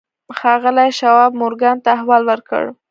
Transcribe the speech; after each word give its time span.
ښاغلي 0.37 0.89
شواب 0.99 1.31
مورګان 1.39 1.77
ته 1.83 1.89
احوال 1.97 2.21
ورکړ. 2.27 2.63